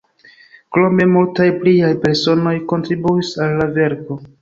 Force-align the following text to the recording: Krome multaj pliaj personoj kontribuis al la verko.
Krome 0.75 1.05
multaj 1.11 1.47
pliaj 1.61 1.93
personoj 2.07 2.57
kontribuis 2.75 3.35
al 3.49 3.59
la 3.65 3.73
verko. 3.81 4.23